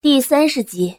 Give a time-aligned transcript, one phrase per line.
[0.00, 0.94] 第三十集，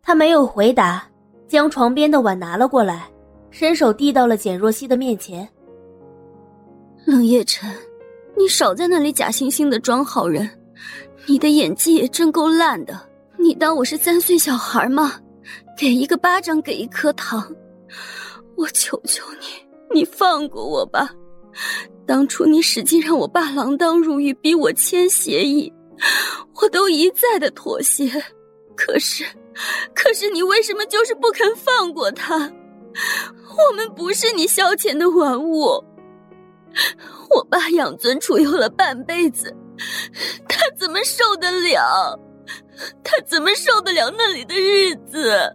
[0.00, 1.06] 他没有回答，
[1.46, 3.12] 将床边的碗拿了过来，
[3.50, 5.46] 伸手递到了简若曦的面前。
[7.04, 7.70] 冷夜辰，
[8.38, 10.48] 你少在那里假惺惺的装好人，
[11.26, 12.98] 你的演技也真够烂的。
[13.38, 15.20] 你当我是三岁小孩吗？
[15.76, 17.54] 给一个巴掌，给一颗糖，
[18.56, 21.14] 我求求你，你放过我吧。
[22.06, 25.70] 当初你使劲让我爸锒铛入狱，逼我签协议。
[26.60, 28.08] 我都一再的妥协，
[28.76, 29.24] 可是，
[29.94, 32.36] 可是你为什么就是不肯放过他？
[32.38, 35.82] 我们不是你消遣的玩物。
[37.30, 39.54] 我爸养尊处优了半辈子，
[40.48, 42.18] 他怎么受得了？
[43.04, 45.54] 他怎么受得了那里的日子？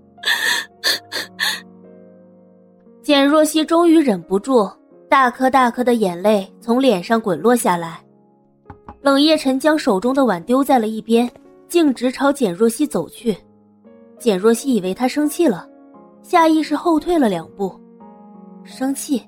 [3.01, 4.71] 简若曦终于忍不住，
[5.09, 8.04] 大颗大颗的眼泪从脸上滚落下来。
[9.05, 11.29] 冷夜晨将手中的碗丢在了一边，
[11.67, 13.37] 径直朝简若曦走去。
[14.17, 15.69] 简若曦以为他生气了，
[16.23, 17.79] 下意识后退了两步。
[18.63, 19.21] 生气，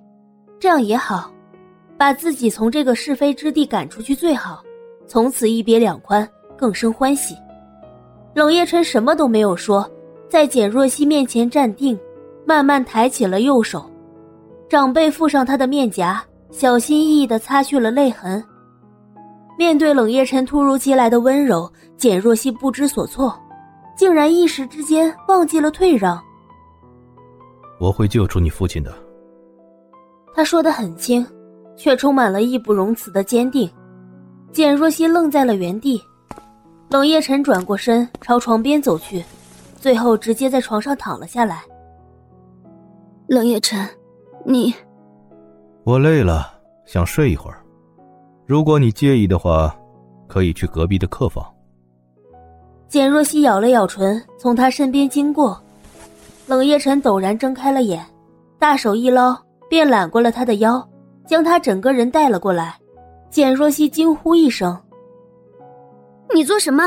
[0.59, 1.31] 这样也好，
[1.95, 4.63] 把自己从这个是非之地赶出去最好，
[5.05, 7.35] 从此一别两宽，更生欢喜。
[8.33, 9.87] 冷夜晨什么都没有说，
[10.27, 11.95] 在简若曦面前站定，
[12.47, 13.87] 慢慢抬起了右手，
[14.67, 16.19] 长辈附上他的面颊，
[16.49, 18.43] 小心翼翼地擦去了泪痕。
[19.57, 23.35] 面对冷夜晨突如其来的温柔，简若曦不知所措，
[23.95, 26.21] 竟然一时之间忘记了退让。
[27.79, 28.93] 我会救出你父亲的。
[30.33, 31.25] 他说的很轻，
[31.75, 33.69] 却充满了义不容辞的坚定。
[34.51, 36.01] 简若曦愣在了原地。
[36.89, 39.23] 冷夜晨转过身朝床边走去，
[39.77, 41.63] 最后直接在床上躺了下来。
[43.27, 43.85] 冷夜晨，
[44.45, 44.73] 你……
[45.83, 46.47] 我累了，
[46.85, 47.61] 想睡一会儿。
[48.47, 49.77] 如果你介意的话，
[50.25, 51.45] 可以去隔壁的客房。
[52.87, 55.61] 简若曦咬了咬唇，从他身边经过。
[56.47, 58.01] 冷夜晨陡然睁开了眼，
[58.57, 59.37] 大手一捞，
[59.69, 60.81] 便揽过了他的腰，
[61.25, 62.77] 将他整个人带了过来。
[63.29, 64.81] 简若曦惊呼一声
[66.33, 66.83] ：“你做什么？”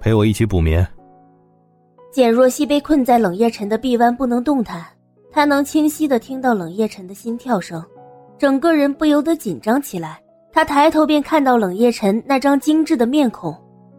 [0.00, 0.86] 陪我一起补眠。
[2.12, 4.84] 简若曦被困在冷夜晨的臂弯，不能动弹。
[5.32, 7.82] 她能清晰的听到冷夜晨的心跳声。
[8.40, 10.18] 整个人不由得紧张起来，
[10.50, 13.54] 他抬头便看到冷夜晨那张精致的面孔，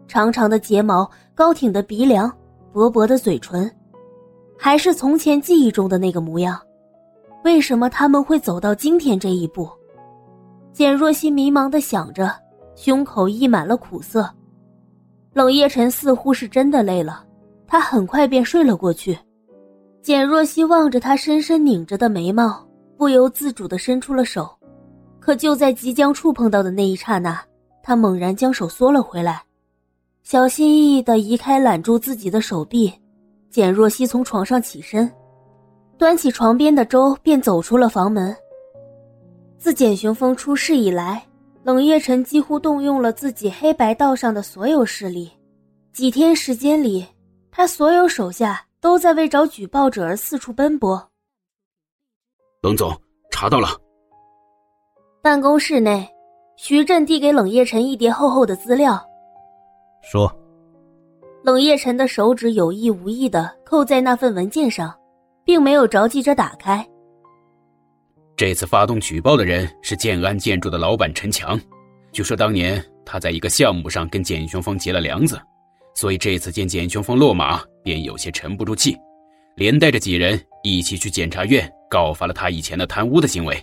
[0.08, 2.28] 长长的睫毛，高挺的鼻梁，
[2.72, 3.70] 薄薄的嘴唇，
[4.58, 6.60] 还是从前记忆中的那个模样。
[7.44, 9.70] 为什么他们会走到今天这一步？
[10.72, 12.28] 简若曦迷茫的想着，
[12.74, 14.28] 胸口溢满了苦涩。
[15.32, 17.24] 冷夜晨似乎是真的累了，
[17.64, 19.16] 他很快便睡了过去。
[20.02, 22.66] 简若曦望着他深深拧着的眉毛。
[23.02, 24.48] 不由自主的伸出了手，
[25.18, 27.36] 可就在即将触碰到的那一刹那，
[27.82, 29.42] 他猛然将手缩了回来，
[30.22, 32.92] 小心翼翼的移开揽住自己的手臂。
[33.50, 35.10] 简若曦从床上起身，
[35.98, 38.32] 端起床边的粥，便走出了房门。
[39.58, 41.26] 自简雄风出事以来，
[41.64, 45.28] 冷夜晨几乎动用了自己黑白道上的所有势力。
[45.92, 47.04] 几天时间里，
[47.50, 51.04] 他所有手下都在为找举报者而四处奔波。
[52.62, 52.96] 冷总
[53.28, 53.70] 查到了。
[55.20, 56.08] 办公室内，
[56.56, 59.04] 徐振递给冷夜晨一叠厚厚的资料，
[60.00, 60.32] 说
[61.42, 64.96] ：“冷夜晨的手指有意无意的扣在那份文件上，
[65.44, 66.86] 并没有着急着打开。
[68.36, 71.60] 这次发动举报的人是建安建筑的老板陈强，
[72.12, 75.36] 据说当年他在一个项目上跟简雄峰结了梁子，
[75.94, 78.96] 所以这次见简雄峰落马，便有些沉不住气，
[79.56, 83.62] 连带着几人一起去检察院。”告发了他以前的贪污的行为。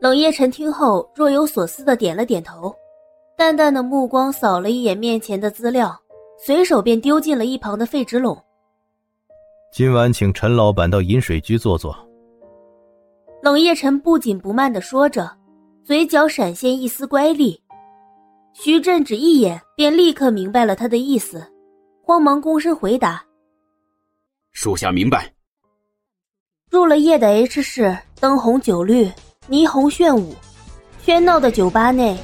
[0.00, 2.74] 冷夜晨听后若有所思的点了点头，
[3.38, 5.98] 淡淡的目光扫了一眼面前的资料，
[6.38, 8.38] 随手便丢进了一旁的废纸篓。
[9.72, 11.96] 今晚请陈老板到饮水居坐坐。
[13.42, 15.30] 冷夜晨不紧不慢的说着，
[15.82, 17.58] 嘴角闪现一丝乖戾。
[18.52, 21.46] 徐振只一眼便立刻明白了他的意思，
[22.02, 23.24] 慌忙躬身回答
[24.52, 25.32] ：“属下明白。”
[26.70, 29.10] 入了夜的 H 市，灯红酒绿，
[29.48, 30.36] 霓虹炫舞，
[31.04, 32.16] 喧闹的酒吧内，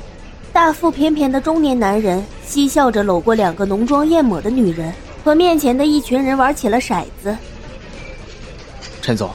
[0.52, 4.94] 大腹便便的中年男人嬉笑着搂过两个浓妆艳抹的女人，
[5.24, 7.36] 和面前的一群人玩起了骰子。
[9.02, 9.28] 陈总，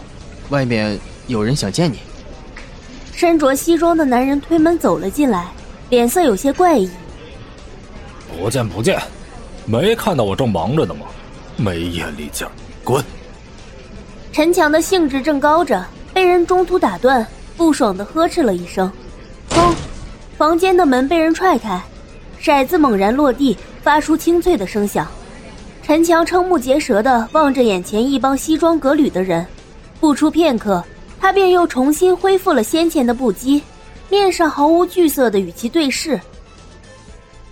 [0.48, 0.98] 外面
[1.28, 2.00] 有人想见你。
[3.12, 5.48] 身着西装的男人推门走了进来，
[5.90, 6.90] 脸色有些怪异。
[8.40, 8.98] 不见不见，
[9.66, 11.06] 没看到我正忙着呢吗？
[11.58, 13.04] 没眼力劲儿，滚！
[14.34, 17.26] 陈强的兴致正高着，被人中途打断，
[17.58, 18.90] 不爽的呵斥了一声
[19.52, 19.74] ：“砰！”
[20.38, 21.82] 房间的门被人踹开，
[22.42, 25.06] 骰子猛然落地，发出清脆的声响。
[25.84, 29.46] 陈强瞠目结舌的望着眼前一帮西装革履的人，
[30.00, 30.82] 不出片刻，
[31.20, 33.62] 他便又重新恢复了先前的不羁，
[34.10, 36.20] 面上毫无惧色的与其对视。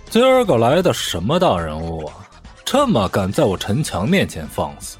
[0.08, 2.14] 今儿个来的什么大人物啊？
[2.64, 4.96] 这么敢在我陈强面前放肆？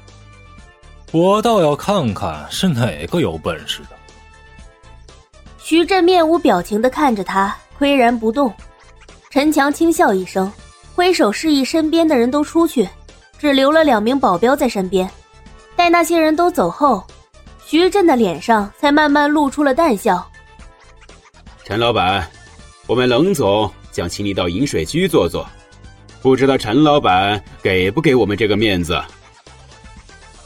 [1.11, 3.89] 我倒要看看是哪个有本事的。
[5.57, 8.53] 徐震面无表情的看着他，岿然不动。
[9.29, 10.51] 陈强轻笑一声，
[10.95, 12.87] 挥手示意身边的人都出去，
[13.37, 15.09] 只留了两名保镖在身边。
[15.75, 17.05] 待那些人都走后，
[17.65, 20.25] 徐震的脸上才慢慢露出了淡笑。
[21.65, 22.25] 陈老板，
[22.87, 25.45] 我们冷总想请你到饮水居坐坐，
[26.21, 29.01] 不知道陈老板给不给我们这个面子？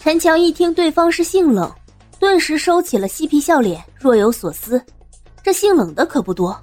[0.06, 1.68] 陈强一听对方是姓冷，
[2.20, 4.80] 顿时收起了嬉皮笑脸，若有所思。
[5.42, 6.56] 这姓冷的可不多。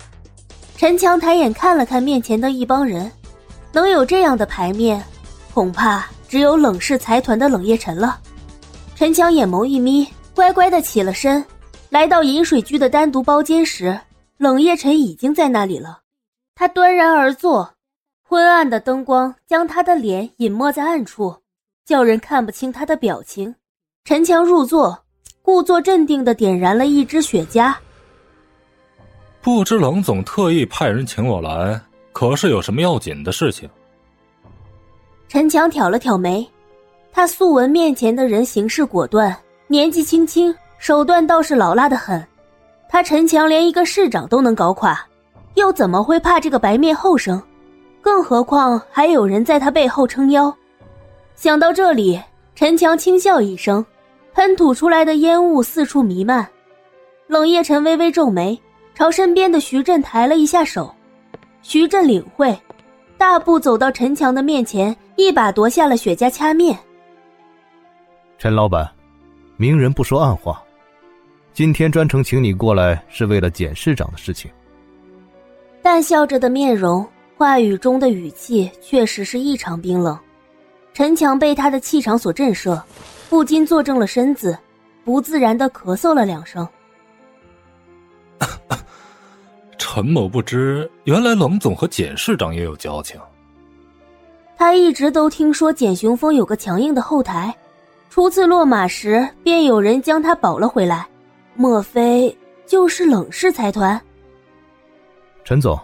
[0.77, 3.11] 陈强抬眼看了看面前的一帮人，
[3.73, 5.05] 能有这样的牌面，
[5.53, 8.21] 恐怕只有冷氏财团的冷夜晨了。
[8.95, 10.07] 陈强眼眸一眯，
[10.37, 11.45] 乖乖的起了身，
[11.91, 13.99] 来到饮水居的单独包间时，
[14.39, 15.99] 冷夜晨已经在那里了。
[16.55, 17.75] 他端然而坐，
[18.23, 21.35] 昏暗的灯光将他的脸隐没在暗处。
[21.85, 23.55] 叫人看不清他的表情。
[24.05, 25.05] 陈强入座，
[25.43, 27.75] 故作镇定的点燃了一支雪茄。
[29.41, 31.81] 不知冷总特意派人请我来，
[32.13, 33.69] 可是有什么要紧的事情？
[35.29, 36.49] 陈强挑了挑眉，
[37.11, 39.37] 他素闻面前的人行事果断，
[39.67, 42.25] 年纪轻轻，手段倒是老辣的很。
[42.89, 45.05] 他陈强连一个市长都能搞垮，
[45.55, 47.43] 又怎么会怕这个白面后生？
[48.01, 50.55] 更何况还有人在他背后撑腰。
[51.43, 52.21] 想到这里，
[52.55, 53.85] 陈强轻笑一声，
[54.33, 56.49] 喷吐出来的烟雾四处弥漫。
[57.27, 58.57] 冷夜晨微微皱眉，
[58.95, 60.95] 朝身边的徐振抬了一下手。
[61.61, 62.57] 徐振领会，
[63.19, 66.73] 大步走到陈强的面前，一把夺下了雪茄掐灭。
[68.39, 68.89] 陈老板，
[69.57, 70.63] 明人不说暗话，
[71.53, 74.49] 今天专程请你过来是为了简市长的事情。
[75.83, 77.05] 淡笑着的面容，
[77.37, 80.17] 话语中的语气确实是异常冰冷。
[80.95, 82.81] 陈强被他的气场所震慑，
[83.31, 84.57] 不禁坐正了身子，
[85.05, 86.69] 不自然的咳嗽了两声。
[89.79, 93.21] 陈某不知，原来冷总和简市长也有交情。
[94.57, 97.55] 他一直都听说简雄风有个强硬的后台，
[98.11, 101.09] 初次落马时便有人将他保了回来，
[101.55, 102.37] 莫非
[102.67, 104.01] 就是冷氏财团？
[105.43, 105.79] 陈总，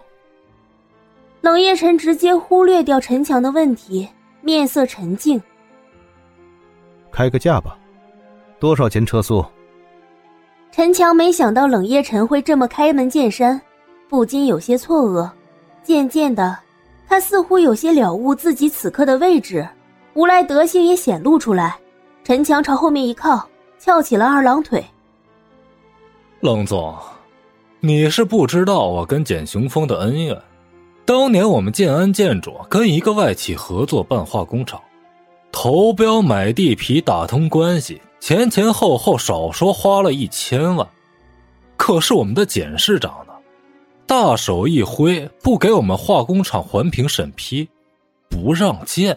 [1.40, 4.08] 冷夜晨直接忽略掉陈强的问题。
[4.40, 5.40] 面色沉静，
[7.10, 7.76] 开个价吧，
[8.58, 9.44] 多少钱车速？
[10.70, 13.60] 陈强没想到冷夜晨会这么开门见山，
[14.08, 15.28] 不禁有些错愕。
[15.82, 16.56] 渐渐的，
[17.08, 19.66] 他似乎有些了悟自己此刻的位置，
[20.14, 21.76] 无赖德性也显露出来。
[22.22, 23.48] 陈强朝后面一靠，
[23.78, 24.84] 翘起了二郎腿。
[26.40, 26.94] 冷总，
[27.80, 30.40] 你是不知道我跟简雄风的恩怨。
[31.08, 34.78] 当年我们建安建筑跟一个外企合作办化工厂，
[35.50, 40.86] 投标买地皮打通关系，前前后后少说花了一千万。
[41.78, 43.32] 可是我们的简市长呢，
[44.06, 47.66] 大手一挥，不给我们化工厂环评审批，
[48.28, 49.16] 不让建。